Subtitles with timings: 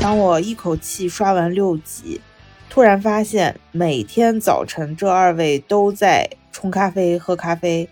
[0.00, 2.18] 当我一口气刷完六集，
[2.70, 7.86] 突然发现每天早晨这二位都在冲咖啡、喝咖啡。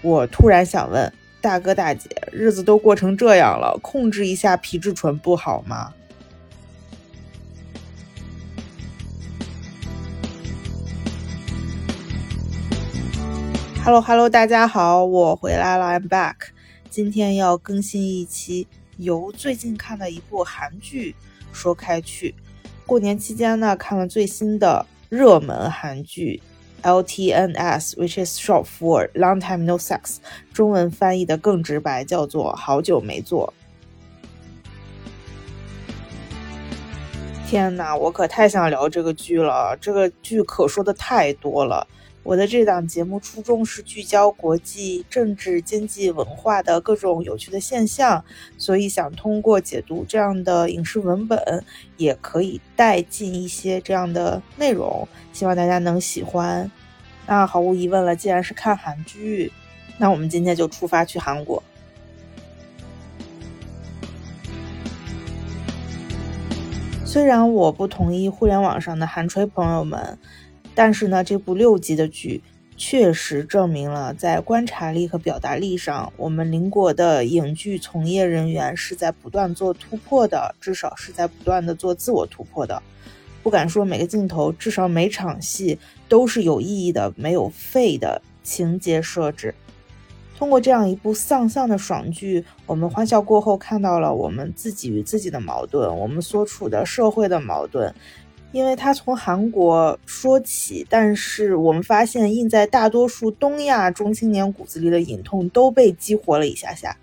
[0.00, 5.92] 我突然想问大哥大姐，日子都过成这样了，控制一下皮质醇不好吗
[13.84, 16.36] ？Hello Hello，大家好，我回来了，I'm back。
[16.88, 21.16] 今天要更新一期由最近看的一部韩剧
[21.52, 22.34] 说开去。
[22.86, 26.42] 过年期间呢，看了最新的热门韩剧
[26.82, 30.16] LTNS，which is short for Long Time No Sex，
[30.52, 33.52] 中文翻译的更直白，叫做好久没做。
[37.46, 41.86] 天哪，我可太想聊这个剧了，这个剧可说的太多了。
[42.22, 48.22] 我的这档节目初衷是聚焦国际政治、经济、文化的各种有趣的现象，
[48.58, 51.64] 所以想通过解读这样的影视文本，
[51.96, 56.70] 也可以带进一些这样的内容，希望大家能喜欢。
[57.26, 59.50] 那毫无疑问了，既然是看韩剧，
[59.96, 61.62] 那我们今天就出发去韩国。
[67.06, 70.18] 虽然我不同意互联网上的韩吹朋友们。
[70.74, 72.42] 但是呢，这部六集的剧
[72.76, 82.82] 确实证明了，在观察力和表达力上，我们邻国的影剧从业人员是在不断做突破的，至少是在不断的做自我突破的。
[83.42, 89.54] 不敢说每个镜头，至少每场戏都是有意义的，没有废的情节设置。
[90.38, 97.94] 通过这样一部丧丧的爽剧，我们欢笑过后看到了我们自己与自己的矛盾，我们所处的社会的矛盾。
[98.52, 106.96] 因为他从韩国说起，但是我们发现印在大多数东亚中青年骨子里的隐痛都被激活了一下下。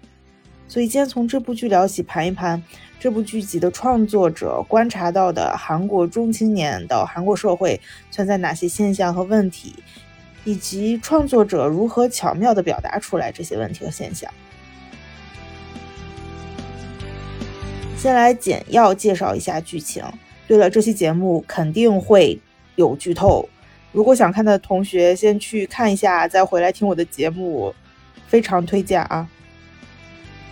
[0.68, 2.62] 所以今天从这部剧聊起，盘一盘
[3.00, 7.80] 这部剧集的创作者观察到的韩国中青年的韩国社会
[8.12, 9.74] 存在哪些现象和问题，
[10.44, 14.30] 以及创作者如何巧妙地表达出来这些问题和现象。
[17.96, 20.04] 先来简要介绍一下剧情。
[20.48, 22.40] 对了，这期节目肯定会
[22.78, 23.50] 有剧透，
[23.92, 27.76] 如果想看的同学先去看一下，再回来听我的节目，
[28.28, 29.28] 非常推荐啊！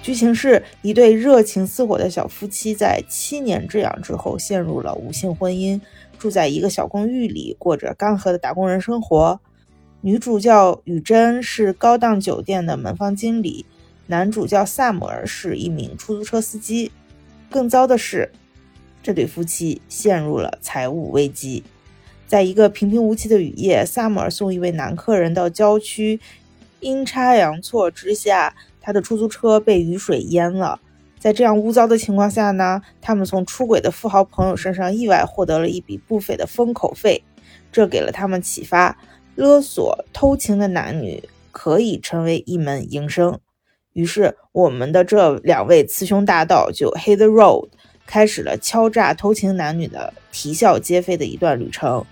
[0.01, 5.79] 剧情是一对热情似火的小夫妻在七年之痒之后陷入了无性婚姻，
[6.19, 9.39] 住在一个小公寓里，过着干涸的打工人生活。
[10.01, 13.65] 女主叫雨珍，是高档酒店的门房经理；
[14.07, 16.91] 男主叫萨姆尔，是一名出租车司机。
[17.49, 18.29] 更糟的是。
[19.05, 21.63] 这对夫妻陷入了财务危机。
[22.25, 26.19] 在一个平平无奇的雨夜，萨姆尔送一位男客人到郊区，
[26.79, 30.79] 阴差阳错之下，他的出租车被雨水淹了。
[31.19, 37.21] 在这样污糟的情况下呢，他们从出轨的富豪朋友身上意外获得了一笔不菲的封口费，
[37.71, 38.97] 这给了他们启发：
[39.35, 43.39] 勒索、偷情的男女可以成为一门营生。
[43.93, 47.69] 于是，我们的这两位雌雄大盗就 hit the road。
[48.05, 52.05] 开始了敲诈偷情男女的啼笑皆非的一段旅程。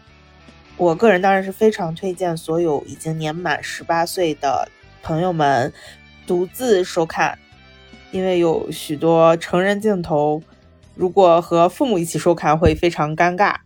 [0.76, 4.68] 我个人当然是非常推荐所有已经年满十八岁的
[5.04, 5.72] 朋友们
[6.26, 7.38] 独自收看，
[8.10, 10.42] 因为有许多成人镜头，
[10.96, 13.58] 如果和父母一起收看会非常尴尬。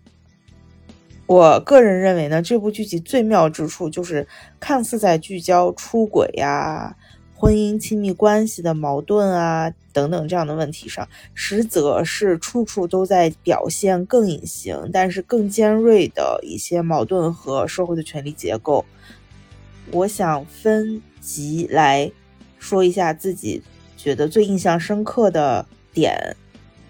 [1.28, 4.28] 我个人认为呢，这部剧集最妙之处就是
[4.60, 6.97] 看似在聚焦出轨呀。
[7.40, 18.84] 婚姻亲密关系的矛盾啊，等等这样的问题上，实则是处处都在表现更隐形，但是更尖锐的一些矛盾和社会的权力结构。
[19.92, 22.12] 我想分集来
[22.58, 23.62] 说一下自己
[23.96, 26.36] 觉得最印象深刻的点。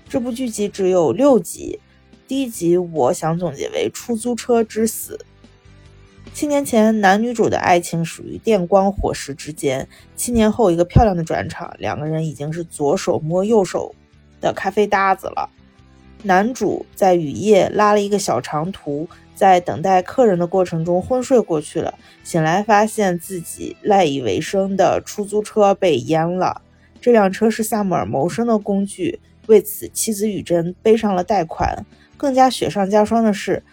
[0.08, 1.78] 这部剧集只有六集，
[2.26, 5.20] 第一集我想总结为出租车之死。
[6.38, 9.88] 七年前，男女主的爱情属于电光火石之间。
[10.16, 13.96] 七年后，一个漂亮的转场，两个人已经是左手摸右手
[14.40, 15.50] 的咖啡搭子了。
[16.22, 21.96] 男主在雨夜拉了一个小长途，在等待客人的过程中昏睡过去了。
[22.24, 26.62] 醒来发现自己赖以为生的出租车被淹了。
[27.02, 31.84] 这辆车是萨姆尔谋生的工具，为此妻子雨珍背上了贷款。
[32.16, 33.64] 更加雪上加霜的是。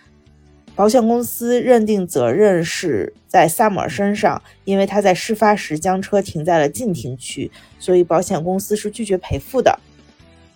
[0.77, 9.79] 保险公司认定责任是在萨姆尔身上，因为他在事发时将车停在了禁停区，所以保险公司是拒绝赔付的。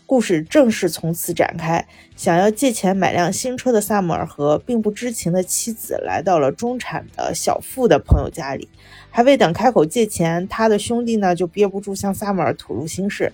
[0.07, 1.87] 故事正式从此展开。
[2.17, 8.69] 想要借钱买辆新车的萨姆尔和并不知情的妻子来到了中产的小富的朋友家里，
[9.11, 13.33] 还未等开口借钱，他的兄弟呢就憋不住向萨姆尔吐露心事。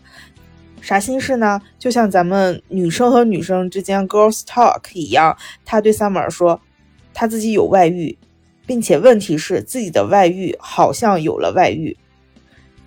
[0.82, 1.62] 啥心事呢？
[1.78, 5.34] 就像咱们女生和女生之间 girls talk 一样，
[5.64, 6.60] 他对萨姆尔说，
[7.14, 8.18] 他自己有外遇，
[8.66, 11.96] 并且问题是自己的外遇好像有了外遇，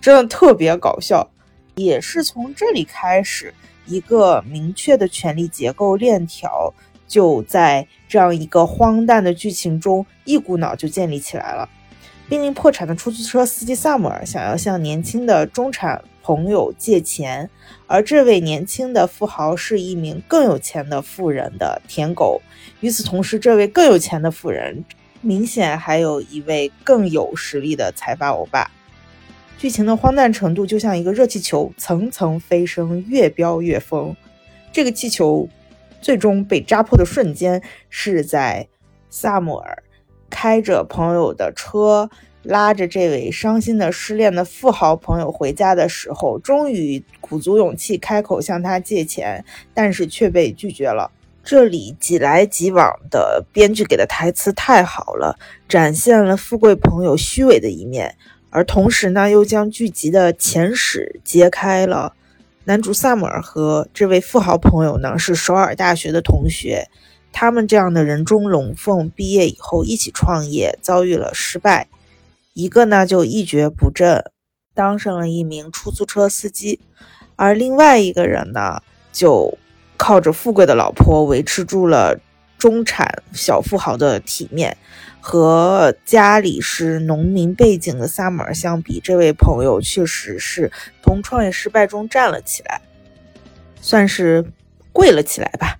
[0.00, 1.28] 真的特别搞笑。
[1.76, 3.54] 也是从这里开始，
[3.86, 6.74] 一个明确的权力结构链条
[7.06, 11.68] 就在这样一个荒诞的剧情中一股脑就建立起来了。
[12.28, 17.48] 濒临破产的出租车司机萨姆尔想要向年轻的中产朋友借钱，
[17.86, 22.42] 而这位年轻的富豪是一名更有钱的富人的舔狗。
[22.80, 24.84] 与此同时，这位更有钱的富人
[25.22, 28.70] 明显还有一位更有实力的财阀欧巴。
[29.56, 34.14] 剧情的荒诞程度就像一个热气球，层层飞升，越飙越疯。
[34.70, 35.48] 这个气球
[36.02, 38.68] 最终被扎破的瞬间，是在
[39.08, 39.82] 萨姆尔
[40.30, 42.08] 开着朋友的车，
[42.42, 49.44] 拉着这位伤心的失恋的富豪朋友回家的时候，终于鼓足勇气开口向他借钱，
[49.74, 51.10] 但是却被拒绝了。
[51.44, 55.38] 这里几来几往的编剧给的台词太好了，
[55.68, 58.14] 展现了富贵朋友虚伪的一面。
[58.50, 62.14] 而同时呢，又将剧集的前史揭开了。
[62.64, 66.86] 男主萨姆尔和这位富豪朋友呢是首尔大学的同学，
[67.32, 71.88] 他们这样的人中龙凤，毕业以后一起创业，遭遇了失败。
[72.54, 74.24] 一个呢就一蹶不振，
[74.74, 76.80] 当上了一名出租车司机，
[77.36, 78.82] 而另外一个人呢
[79.12, 79.56] 就
[79.96, 82.18] 靠着富贵的老婆维持住了
[82.58, 84.76] 中产小富豪的体面。
[85.20, 90.72] 和家里是农民背景的萨姆尔相比，这位朋友确实是
[91.02, 92.80] 从创业失败中站了起来，
[93.82, 94.42] 算是
[94.90, 95.78] 跪了起来吧。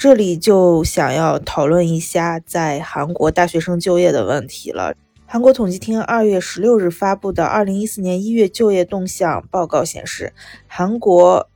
[0.00, 4.94] 这里就想要讨论一下在韩国大学生就业的问题了。
[5.26, 10.32] 韩国统计厅二月十六日发布的二零一四年一月就业动向报告显示，
[10.66, 11.50] 韩国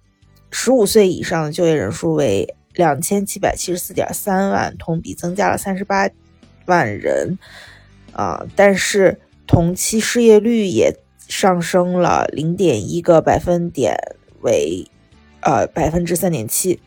[0.51, 6.11] 十五岁以上的就业人数为两千七百七十四点三万，同比增加了三十八。
[6.67, 7.39] 万人
[8.13, 10.95] 啊，但是同期失业率也
[11.29, 13.97] 上升了零点一个百分点，
[14.43, 14.87] 为
[15.41, 16.79] 呃百分之三点七。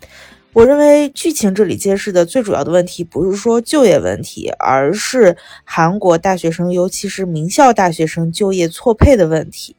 [0.54, 9.76] 我认为剧情这里揭示的最主要的问题不是说就业问题，而是韩国大学生，尤其是名校大学生就业错配的问题。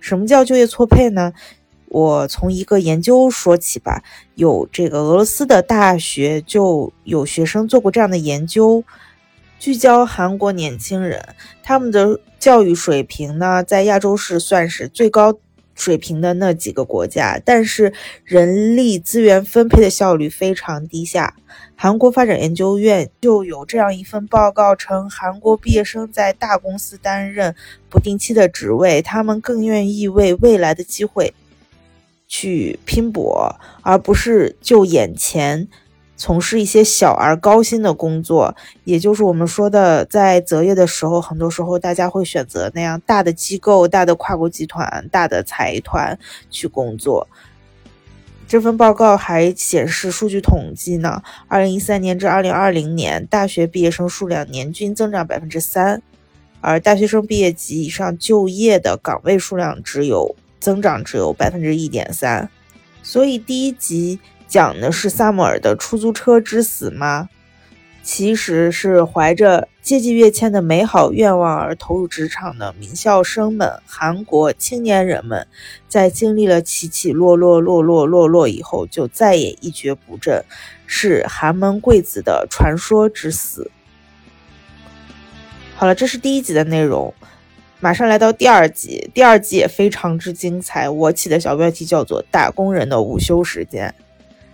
[0.00, 1.32] 什么叫就业错配呢？
[1.86, 4.02] 我从一个研究说起吧，
[4.34, 8.84] 有这个俄罗斯的大学就有学生做过这样的研究。
[9.58, 11.24] 聚焦韩国年轻人，
[11.62, 15.32] 他们的教育水平呢，在亚洲是算是最高
[15.78, 17.92] 水平的那几个国家，但是
[18.24, 21.36] 人力资源分配的效率非常低下。
[21.76, 27.54] 韩国发展研究院就有这样一份报告称，韩国毕业生在大公司担任
[27.88, 31.32] 不定期的职位，他们更愿意为未来的机会
[32.26, 35.68] 去拼搏，而不是就眼前。
[36.18, 46.18] 从事一些小而高薪的工作，也就是我们说的，在择业的时候，很多时候大家会选择那样大的机构、大的跨国集团、大的财团
[46.50, 47.28] 去工作。
[48.48, 56.02] 这份报告还显示，数据统计呢，二零一三年至二零二零年，大学毕业生数量年均增长百分之三，
[56.60, 62.50] 而大学生毕业及以上就业的岗位数量只有增长只有百分之一点三。
[63.04, 64.18] 所以第一集。
[64.48, 67.28] 讲的是萨姆尔的出租车之死吗？
[68.02, 75.46] 其实是怀着阶级跃迁的美好愿望而投入职场的名校生们，韩国青年人们，
[75.88, 80.42] 在经历了起起落落、落落落落以后，就再也一蹶不振，
[80.86, 83.70] 是寒门贵子的传说之死。
[85.76, 87.12] 好了，这是第一集的内容，
[87.78, 90.88] 马上来到第二集，第二集也非常之精彩。
[90.88, 93.94] 我起的小标题叫做《打工人的午休时间》。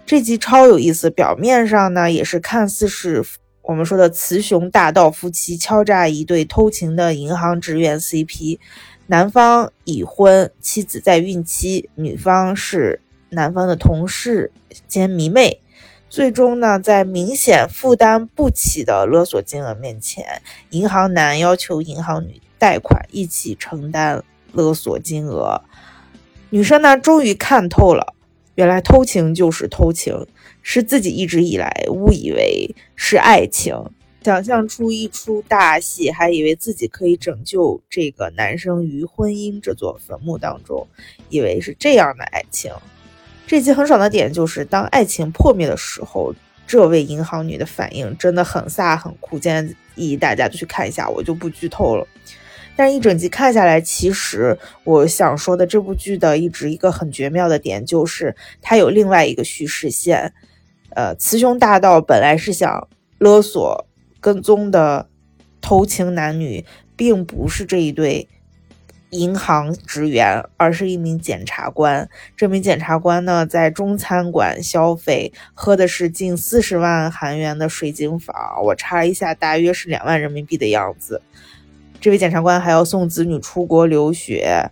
[0.06, 3.24] 这集超有意思，表面上呢也是看似是
[3.62, 8.58] 我们说的雌雄大盗夫妻敲诈一对偷情的银行职员 CP，
[9.06, 14.52] 男方已婚，妻子在孕期，女方是男方的同事
[14.86, 15.62] 兼迷妹，
[16.10, 25.62] 最终呢在明显负担不起的勒索金额面前，银行男要求银行女贷款一起承担勒索金额，
[26.50, 28.12] 女生呢终于看透了。
[28.54, 30.26] 原来偷情就是偷情，
[30.62, 33.74] 是自己一直以来误以为是爱情，
[34.22, 40.86] 想象出一出大戏，还以为自己可以拯救这个男生于婚姻这座坟墓当中，
[41.28, 42.72] 以为是这样的爱情。
[43.46, 46.32] 这集很爽的点就是，当爱情破灭的时候，
[46.66, 52.06] 这位银行女的反应真的很飒很酷，建议大家去看一下，我就不剧透了。
[52.76, 60.32] 但，一整集看下来，其实我想说的这部剧的一直一个很绝妙的点，就是它有另外一个叙事线。
[60.90, 62.88] 呃，雌雄大盗本来是想
[63.18, 63.86] 勒索、
[64.20, 65.08] 跟踪的
[65.60, 66.64] 偷情男女，
[66.96, 68.28] 并不是这一对。
[69.10, 72.08] 银行职员，而是一名检察官。
[72.36, 78.34] 这名检察官呢，在中餐馆消费，喝的是近四十万韩元的水晶坊。
[78.64, 81.22] 我查了一下，大约是两万人民币的样子。
[82.00, 84.70] 这位检察官还要送子女出国留学，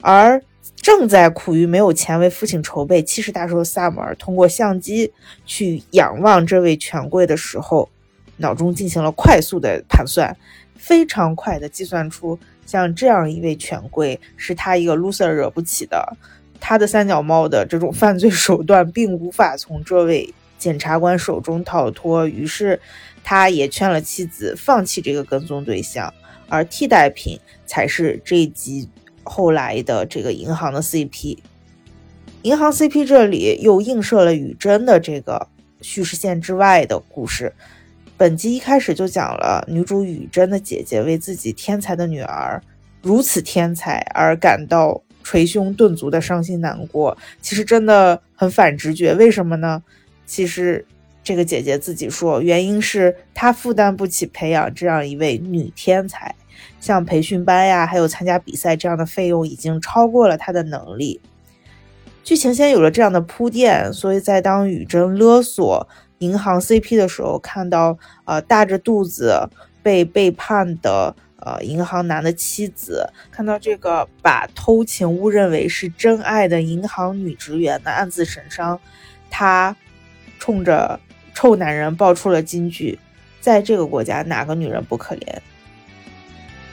[0.00, 0.42] 而
[0.76, 5.12] 正在苦于没有钱为父亲筹备七十大寿的萨姆尔，通过相机
[5.44, 7.88] 去仰望这位权贵的时候，
[8.36, 10.36] 脑中进行了快速的盘算，
[10.76, 12.38] 非常快的计算出。
[12.64, 16.16] 像这样一位权贵，是他一个 loser 惹不起的。
[16.60, 22.26] 他的三脚猫的这种犯罪手段，并无法从这位检察官手中逃脱。
[22.28, 22.78] 于是，
[23.24, 26.12] 他也劝了妻子放弃这个跟踪对象，
[26.48, 28.88] 而替代品才是这一集
[29.22, 31.38] 后来的这个银行的 CP。
[32.42, 35.48] 银行 CP 这里又映射了雨真的这个
[35.80, 37.52] 叙事线之外的故事。
[38.16, 42.60] 本集一开始就讲了女主雨真的姐姐为自己天才的女儿
[43.02, 49.14] 如此天才而感到捶胸顿足的伤心难过，其实真的很反直觉。
[49.14, 49.82] 为什么呢？
[50.26, 50.84] 其实
[51.28, 56.34] 这个姐姐自己说，原因是她负担不起培养这样一位女天才，
[56.80, 61.20] 像培训班呀，还有参加比赛这样的费用已经超过了她的能力。
[62.24, 65.86] 剧情先有了这样的铺垫，所以在当雨真勒索。
[66.20, 69.46] 银行 CP 的时候，看到呃大着肚子
[69.82, 78.80] 被背叛的呃银行男的妻子，看到这个把偷情误认为是真爱的银行女职员的暗自神伤，
[79.30, 79.76] 他
[80.38, 80.98] 冲着
[81.38, 82.98] 臭男人爆出了金句：
[83.40, 85.38] 在这个国家，哪个女人不可怜？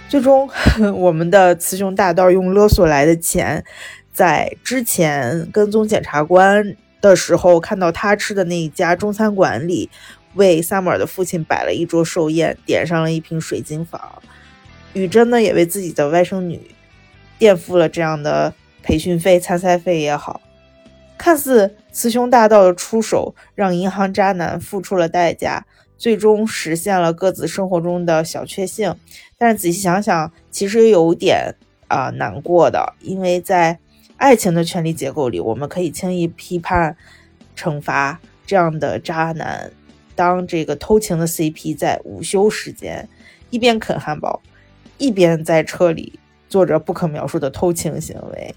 [0.09, 0.49] 最终，
[0.97, 3.63] 我们的雌雄大盗用勒索来的钱，
[4.11, 6.75] 在之前跟踪检察官。
[6.99, 9.87] 的时候，看到他吃的那一家中餐馆里，
[10.33, 14.01] 为萨姆尔的父亲摆了一桌寿宴，点上了一瓶水晶坊。
[14.93, 16.59] 雨珍呢，也为自己的外甥女
[17.37, 20.41] 垫付了这样的培训费、参赛费也好。
[21.17, 25.65] 看似雌雄大盗的出手，让银行渣男付出了代价，
[25.97, 28.95] 最终实现了各自生活中的小确幸。
[29.37, 31.55] 但是仔细想想，其实有点
[31.87, 33.79] 啊难过的，因为在。
[34.17, 36.95] 爱情的权力结构里，我们可以轻易批判、
[37.53, 38.17] 惩罚
[38.47, 39.69] 这样的渣男。
[40.15, 43.09] 当这个偷情的 CP 在午休时间
[43.49, 44.41] 一边啃汉堡，
[44.97, 46.17] 一边在车里
[46.47, 48.55] 做着不可描述的偷情行为，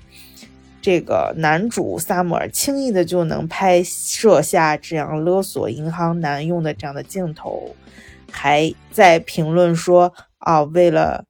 [0.80, 7.74] 这个男主萨姆尔轻易的就能拍摄下这样勒索银行男用的这样的镜头，
[8.30, 11.24] 还在评论说啊，为了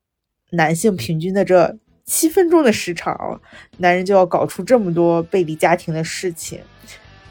[0.50, 1.76] 男性平均的这。
[2.10, 3.38] 七分钟的时长，
[3.76, 6.58] 男人就要搞出这么多背离家庭的事情，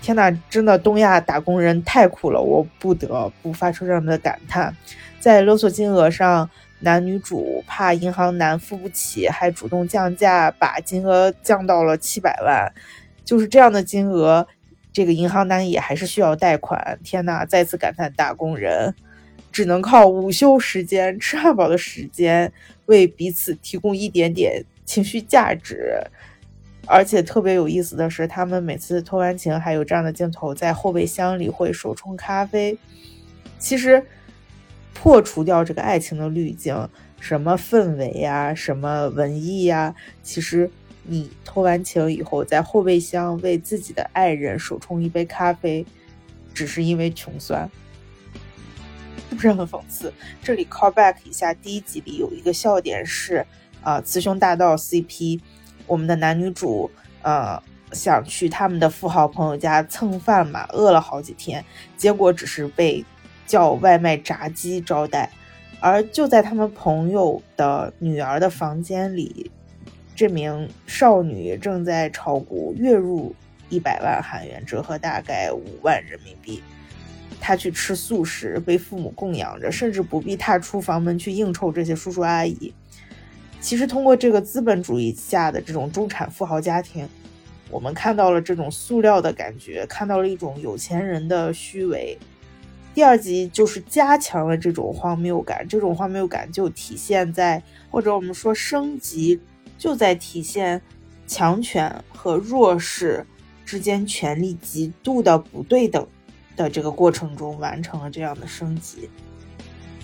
[0.03, 4.77] 天哪，真的东亚打工人太苦了，我不得不发出这样的感叹。
[5.19, 6.47] 在勒索金额上，
[6.79, 12.72] 男女主怕银行男付不起，还主动降价，把金额降到了七百万。
[13.25, 14.48] 就是这样的金额，
[14.93, 17.00] 这个银行男也还是需要贷款。
[17.03, 18.93] 天哪，再次感叹打工人
[19.51, 22.51] 只能靠午休时间、吃汉堡的时间。
[22.86, 26.01] 为彼此提供一点点情绪价值，
[26.86, 32.77] 而且特别有意思的是，他们每次偷完情还有这样的镜头，在后备箱里会手冲咖啡。
[33.60, 34.01] 其实，
[35.00, 36.89] 破除掉这个爱情的滤镜，
[37.20, 40.70] 什么氛围呀，什么文艺呀，其实
[41.04, 45.86] 你偷完情以后，在后备箱为自己的爱人手冲一杯咖啡，
[46.51, 47.70] 只是因为穷酸。
[49.30, 50.12] 是 不是很讽刺？
[50.42, 53.46] 这里 call back 一下，第一集里有一个笑点是，
[53.84, 55.39] 啊，雌雄大盗 CP，
[55.86, 56.89] 我们的男女主，
[57.22, 57.62] 呃，
[57.92, 61.63] 想去他们的富豪朋友家蹭饭嘛，饿了好几天，
[61.96, 63.06] 结果只是被
[63.48, 65.32] 叫外卖炸鸡招待，
[65.80, 69.50] 而就在他们朋友的女儿的房间里，
[70.13, 73.34] 这名少女正在炒股，月入
[73.70, 76.62] 一百万韩元，折合大概五万人民币。
[77.39, 82.74] 她去吃素食，被父母供养着，甚至不必踏出房门去应酬这些叔叔阿姨。
[83.62, 87.08] 其实，通过这个资本主义下的这种中产富豪家庭，
[87.70, 92.18] 我们看到了这种塑料的感觉，看到了一种有钱人的虚伪。
[92.98, 97.62] 第二集就是加强了这种荒谬感，这种荒谬感就体现在，
[97.92, 99.39] 或者我们说升级，
[99.77, 100.82] 就在体现
[101.27, 103.24] 强权和弱势
[103.63, 106.08] 之间权力极度的不对等。
[106.56, 109.08] 的这个过程中完成了这样的升级，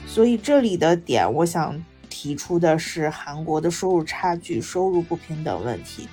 [0.05, 6.07] 所以这里的点，我想提出的是韩国的收入差距、收入不平等问题。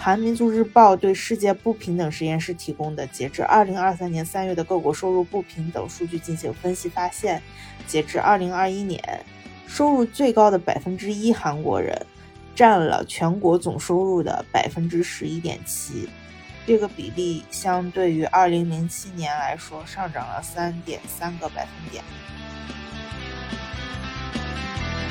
[0.00, 7.42] 韩民族日报对世界不平等实验室提供的截至二零二三年三月的各国收入不平等数据进行分析，发现，
[7.86, 9.02] 截至二零二一年，
[9.66, 11.94] 收入最高的百分之一韩国人
[12.54, 16.08] 占了全国总收入的百分之十一点七，
[16.64, 22.02] 这个比例相对于二零零七年来说上涨了三点三个百分点。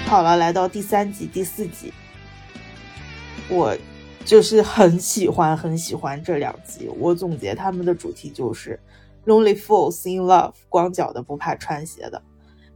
[0.06, 1.94] 好了，来到第三集、第四集，
[3.50, 3.78] 我。
[4.28, 8.78] 就是很喜欢很喜欢这两集，我总结他们的主题就是
[9.26, 12.22] Lonely Fools in Love，光脚的不怕穿鞋的。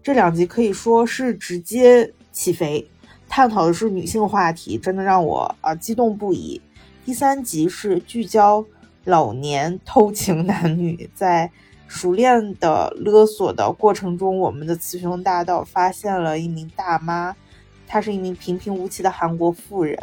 [0.02, 2.88] 这两集可以说是直接起飞，
[3.28, 6.62] 探讨的是女性话题，真的让我啊激动不已。
[7.04, 8.66] 第三集是聚焦
[9.04, 11.52] 老年偷情男女，在
[11.86, 17.36] 熟练的勒索的过程中，我们的雌雄大盗发现了一名大妈，
[17.86, 20.00] 她是一名平平无奇的韩国妇人。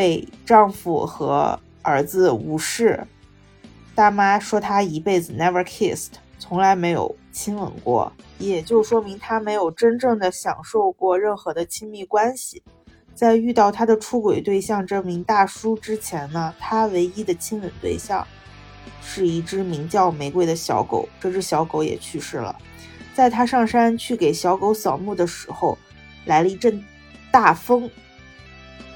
[0.00, 3.06] 被丈夫和儿子无视，
[3.94, 12.62] 大妈说她一辈子 never kissed，从来没有亲吻过，也就说明她没有真正的享受过任何的亲密关系。
[13.14, 18.26] 在遇到她的出轨对象这名大叔之前呢，她唯一的亲吻对象
[19.02, 22.56] 是一只名叫玫瑰的小狗，这只小狗也去世了。
[23.14, 25.76] 在她上山去给小狗扫墓的时候，
[26.24, 26.82] 来了一阵
[27.30, 27.90] 大风。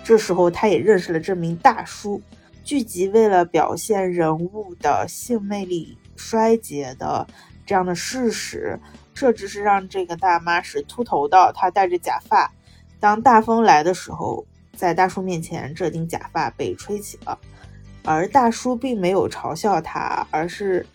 [0.04, 2.20] 这时候，他也认识了这名大叔。
[2.62, 7.26] 剧集为了表现人物的性魅力衰竭的
[7.66, 8.78] 这样的事实，
[9.14, 12.52] 设置是让这个大妈是秃头的，她戴着假发。
[13.00, 14.46] 当大风来的时候，
[14.76, 17.38] 在大叔面前，这顶假发被吹起了，
[18.02, 20.86] 而大叔并没有嘲笑她，而是，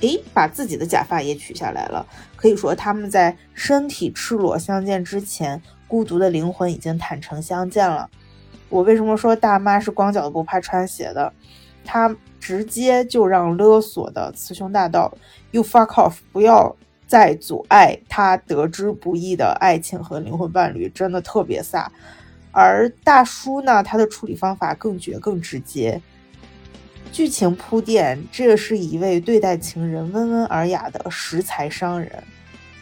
[0.00, 2.06] 诶，把自己的假发也取下来了。
[2.36, 5.62] 可以说，他们在身体赤裸相见之前。
[5.92, 8.08] 孤独的灵魂已经坦诚相见了。
[8.70, 11.30] 我为什么说大妈是光脚的不怕穿鞋的？
[11.84, 15.12] 她直接就让勒索的雌雄大盗
[15.50, 16.74] “you fuck off”，不要
[17.06, 21.86] 再阻碍他得之不易的爱情和灵魂伴侣，真的特别飒。
[22.52, 26.00] 而大叔呢，他的处理方法更绝更直接。
[27.12, 32.24] 剧情铺垫，这是一位对待情人温文尔雅的识财商人。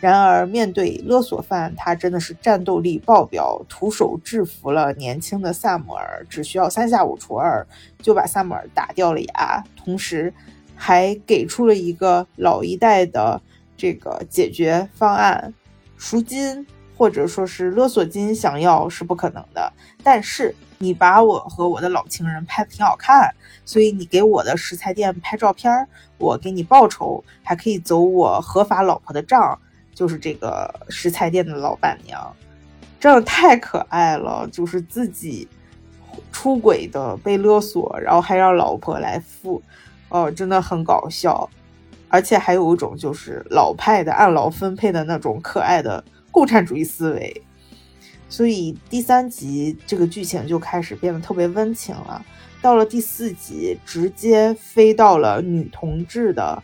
[0.00, 7.66] 然而，面对勒索犯，他真的是战斗力爆表，徒手制服了年轻的萨姆尔，只需要三下五除二
[8.00, 10.32] 就把萨姆尔打掉了牙，同时
[10.74, 13.38] 还给出了一个老一代的
[13.76, 15.52] 这个解决方案：
[15.98, 19.70] 赎金或者说是勒索金，想要是不可能的。
[20.02, 23.30] 但是你把我和我的老情人拍的挺好看，
[23.66, 25.86] 所以你给我的食材店拍照片，
[26.16, 29.60] 我给你报酬，还可以走我合法老婆的账。
[29.94, 32.34] 就是这个食材店的老板娘，
[32.98, 34.48] 真的太可爱了。
[34.50, 35.46] 就是自己
[36.32, 39.62] 出轨的被勒索，然后还让老婆来付，
[40.08, 41.48] 哦，真的很搞笑。
[42.08, 47.42] 而且还有一种就是老派的按劳分配的那种可爱的共产主义思维。
[48.28, 52.24] 所以第三集这个剧情就开始变得特别温情了。
[52.62, 56.62] 到了第四集，直接飞到了女同志的。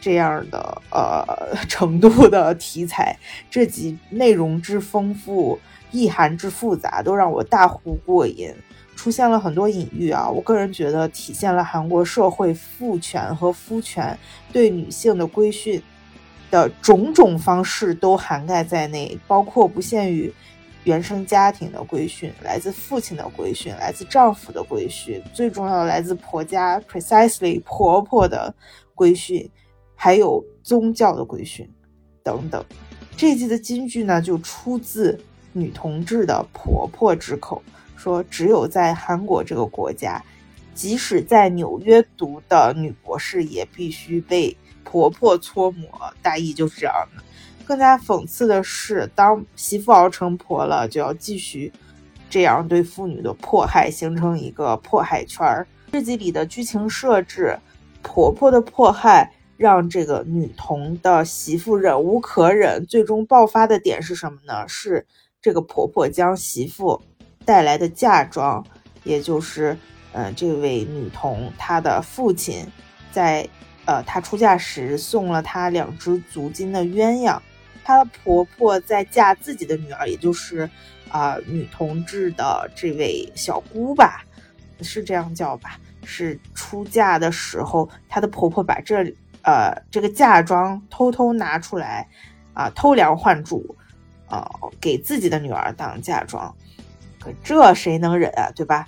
[0.00, 1.24] 这样的呃
[1.68, 3.16] 程度的题材，
[3.50, 5.58] 这集内容之丰富，
[5.90, 8.54] 意涵之复杂，都让我大呼过瘾。
[8.96, 14.18] 出现了很多隐喻啊，我个人觉得体现了韩国社会父权和夫权
[14.52, 15.80] 对女性的规训
[16.50, 20.34] 的种种方式都涵盖在内，包括不限于
[20.82, 28.52] 原生家庭的规训，来自父亲的规训，来自丈夫的规训，最重要的来自婆家，precisely 婆婆的
[28.96, 29.48] 规训。
[30.00, 31.68] 还有宗教的规训
[32.22, 32.64] 等等，
[33.16, 35.18] 这一季的金句呢，就出自
[35.52, 37.60] 女同志的婆婆之口，
[37.96, 40.22] 说只有在韩国这个国家，
[40.72, 45.88] 即使在纽约读的女博士，也必须被婆婆搓磨。
[46.22, 47.22] 大意就是这样的。
[47.64, 51.72] 更加讽刺的是，当媳妇熬成婆了，就要继续
[52.30, 55.66] 这样对妇女的迫害，形成一个迫害圈儿。
[55.90, 57.58] 这集里的剧情设置，
[58.00, 59.32] 婆婆的迫害。
[59.58, 64.66] 让这个女童的媳妇忍无可忍，最终爆发的点是什么呢？
[64.68, 65.04] 是
[65.42, 67.02] 这个婆婆将媳妇
[67.44, 68.64] 带来的嫁妆，
[69.02, 69.76] 也就是，
[70.12, 72.64] 嗯，这位女童她的父亲，
[73.10, 73.48] 在
[73.84, 77.36] 呃她出嫁时送了她两只足金的鸳鸯，
[77.82, 80.70] 她的婆婆在嫁自己的女儿，也就是
[81.08, 84.24] 啊女同志的这位小姑吧，
[84.82, 85.80] 是这样叫吧？
[86.04, 89.12] 是出嫁的时候，她的婆婆把这。
[89.48, 92.06] 呃，这个嫁妆偷偷拿出来，
[92.52, 93.74] 啊，偷梁换柱，
[94.28, 94.46] 啊，
[94.78, 96.54] 给自己的女儿当嫁妆，
[97.18, 98.86] 可这谁能忍啊，对吧？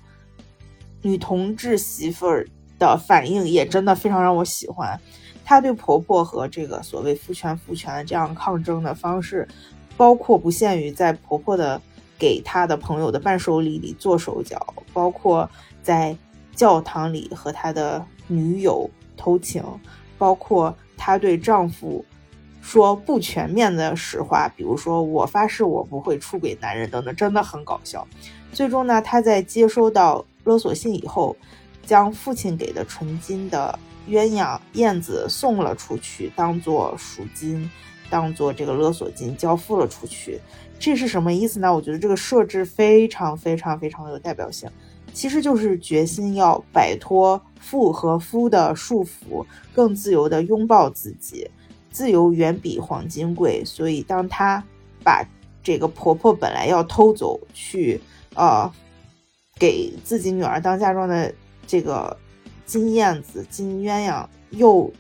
[1.01, 2.47] 女同志媳妇儿
[2.79, 5.01] 的反应也真的非常让我喜欢，
[5.47, 9.49] 她对婆婆和这个所谓父权父权这样抗争的方式，
[9.97, 11.81] 包括不限于在婆婆的
[12.19, 15.49] 给她的朋友的伴手礼里做手脚，包括
[15.83, 16.15] 在
[16.55, 19.65] 教堂里和她的女友偷情，
[20.21, 22.05] 包括她对丈夫。
[22.63, 28.07] 说不全面的实话，比如说我发誓我不会出轨男人等等，真的很搞笑。
[28.53, 31.35] 最终呢，她在接收到勒索信以后，
[31.87, 33.77] 将父亲给的纯金的
[34.11, 37.69] 鸳鸯燕子送了出去，当做赎金，
[38.11, 40.39] 当做这个勒索金交付了出去。
[40.79, 41.75] 这是什么意思呢？
[41.75, 44.69] 我觉得这个设置非常非常非常有代表性，
[45.13, 49.45] 其实就是决心要摆脱父和夫的束缚，
[49.75, 51.51] 更自由的拥抱自己。
[51.91, 54.63] 自由远比黄金贵，所以当她
[55.03, 55.27] 把
[55.63, 58.01] 这个婆婆本来要偷走去，
[58.37, 58.71] 呃，
[59.59, 61.35] 给自己女儿当嫁妆的
[61.67, 62.17] 这个
[62.65, 64.91] 金燕子、金鸳鸯又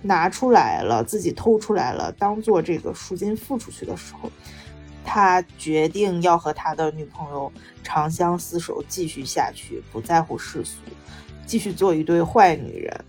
[0.00, 4.30] 拿出来了，自己偷出来了，当做这个赎金付出去的时候，
[5.04, 10.80] 他决定要和他的女朋友长相厮守，继续下去，不在乎世俗，
[11.46, 13.04] 继续做一对坏女人。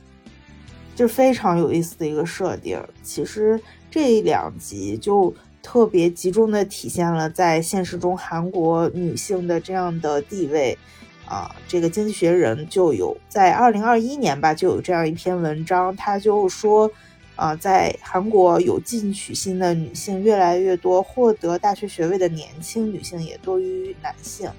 [0.95, 3.59] 就非常有意思的一个设定，其实
[3.91, 10.77] 这两集就特别集中的体现了在现实中韩国女性的这样的地位
[11.25, 11.53] 啊。
[11.67, 16.89] 这个《经济学人》就有在二零二一年吧，就有这样一篇文章，他就说
[17.35, 24.49] 啊，在韩国有进取心的女性越来越多，获得大学学位的年轻女性也多于男性，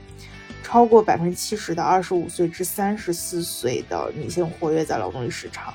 [0.62, 5.72] 超过百分之七十的二十五岁至三十四岁的女性活跃在劳动力市场。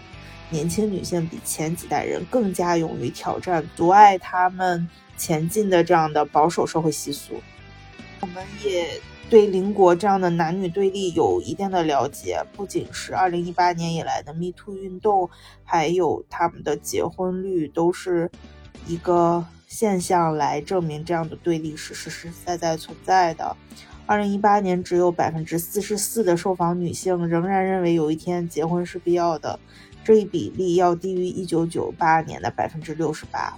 [0.49, 4.87] 年轻女性比前几代人更加勇于挑战阻碍他们
[5.17, 7.41] 前进的这样的保守社会习俗。
[8.21, 15.29] 我们也对邻国这样的男女对立有一定的了解，不仅是2018年以来的 Me Too 运动，
[15.63, 18.29] 还有他们的结婚率都是
[18.87, 23.57] 一个现象来证明这样的对立是实实在在存在的。
[24.07, 29.59] 2018年只有百分之四十四的受访女性仍然认为有一天结婚是必要的。
[30.03, 33.57] 这一比例要低于1998年的百分之六十八。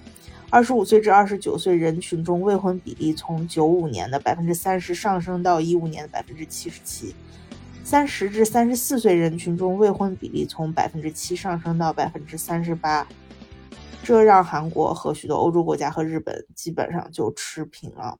[0.54, 7.16] 二十五岁至二十九岁人群中未婚比例从九五年的百分之三十上升到一五年的百分之七十七。
[7.84, 13.08] 三十至三十四岁人群中未婚比例从百分之七上升到百分之三十八。
[14.04, 18.16] 这让韩国和许多欧洲国家和日本基本上就持平了。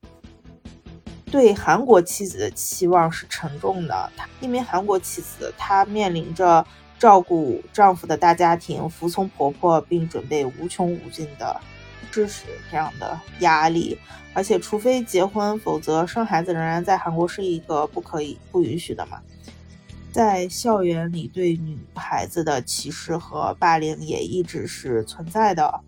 [1.28, 6.66] 对韩国妻子的期望是沉重的，一名韩国妻子她面临着。
[7.00, 11.60] 照顾丈夫的大家庭，服从婆婆，并准备无穷无尽的
[12.12, 13.98] 支持这样的压力，
[14.34, 19.22] 而且除非结婚，否则生孩子仍然在韩国是一个不可以、不允许的嘛。
[20.12, 25.82] 在校园里，对女孩子的歧视和霸凌也一直是存在的，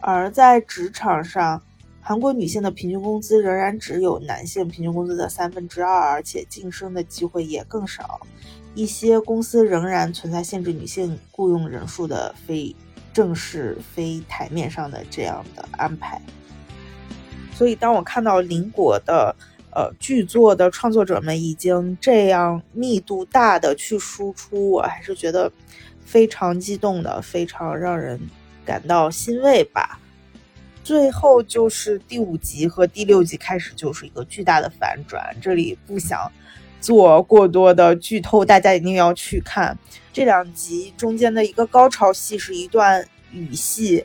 [0.00, 1.60] 而在职场上，
[2.00, 8.20] 韩国女性的平均工资仍然只有男性平均工资的三分之二，而且晋升的机会也更少。
[8.74, 12.74] 一些公司仍然存在限制女性雇佣人数的非
[13.16, 16.20] 正式、非台面上的这样的安排。
[17.54, 19.34] 所以，当我看到邻国的
[19.70, 25.50] 呃剧作的创作者们已经这样密度大的去输出，我还是觉得
[26.04, 28.20] 非常激动的，非常让人
[28.66, 29.98] 感到欣慰吧。
[30.84, 36.30] 最后就是第五集和第六集开始就是一个巨大的反转，这里不想。
[36.78, 39.76] 做过多的剧透，大家一定要去看
[40.16, 44.02] 这两集中间的一个高潮戏，是一段雨戏，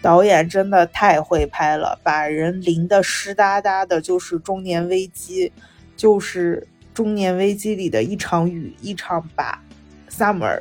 [0.00, 5.52] 导演真的太会拍了，把人淋得湿哒哒的，就是中年危机，
[5.94, 9.62] 就是中年危机里的一场雨，一场把
[10.08, 10.58] summer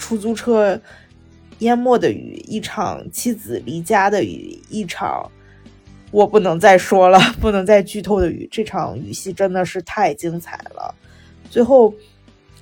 [0.00, 0.82] 出租车
[1.60, 5.30] 淹没的雨，一场妻子离家的雨，一场。
[6.10, 10.92] 我不能再说了，不能再剧透的雨，这场雨戏真的是太精彩了。
[11.48, 11.94] 最后，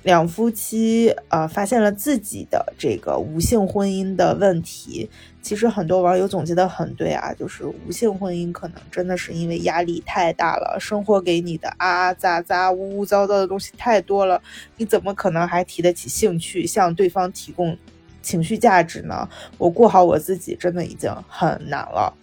[0.03, 5.09] 两夫妻啊发现了自己的这个无性婚姻的问题。
[5.41, 14.39] 其实很多网友总结的很对啊，就是无性婚姻可能真的是因为压力太大了，生活给你的啊啊杂杂污污糟糟的东西太多了，
[14.77, 17.75] 你怎么可能还提得起兴趣向对方提供
[18.21, 19.27] 情绪价值呢？
[19.57, 22.13] 我过好我自己真的已经很难了。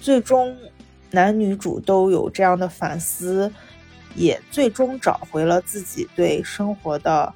[0.00, 0.56] 最终，
[1.10, 3.50] 男女主都有这样的反思，
[4.14, 7.32] 也最终找回了自己对生活的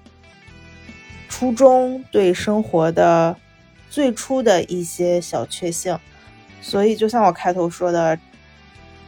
[1.29, 3.37] 初衷，对生活的
[3.91, 5.99] 最初的一些小确幸。
[6.61, 8.19] 所以，就像我开头说的，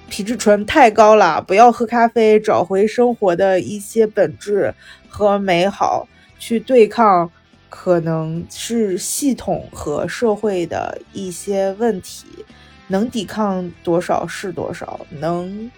[0.09, 4.75] 皮质醇太高了，不要喝咖啡，找回生活的一些本质
[5.09, 7.31] 和美好，去对抗
[7.69, 12.27] 可能是系统和社会的一些问题，
[12.89, 15.71] 能抵抗多少是多少，能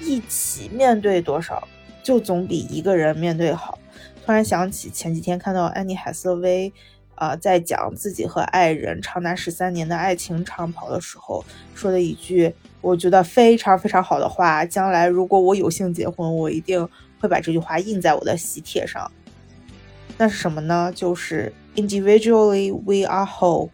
[0.00, 1.66] 一起面对多少，
[2.02, 3.78] 就总比一个人面对好。
[4.24, 6.72] 突然想起前几天看到安妮海瑟薇。
[7.16, 14.64] 啊，在讲自己和爱人长达十三年的爱情长跑的时候，说的一句我觉得非常非常好的话。
[14.64, 16.88] 将来如果我有幸结婚，我一定
[17.20, 19.12] 会把这句话印在我的喜帖上。
[20.16, 20.90] 那是什么呢？
[20.94, 23.68] 就是 Individually we are whole,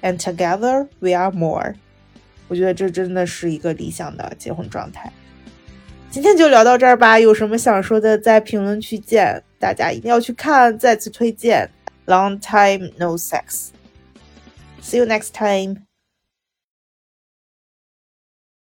[0.00, 1.74] and together we are more。
[2.48, 5.12] 我觉得这真的是一个理想的结婚状态。
[6.14, 9.42] 今天就聊到这儿吧，有什么想说的，在评论区见。
[9.58, 11.68] 大家一定要去看，再次推荐。
[12.06, 13.70] Long time no sex.
[14.80, 15.78] See you next time.